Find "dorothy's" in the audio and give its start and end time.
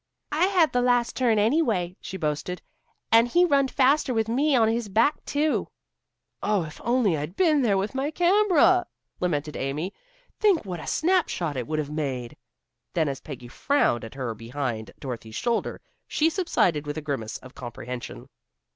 14.97-15.35